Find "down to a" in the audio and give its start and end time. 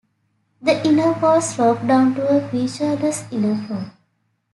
1.85-2.49